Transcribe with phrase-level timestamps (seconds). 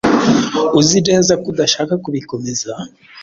[0.79, 2.71] Uzi neza ko udashaka kubikomeza?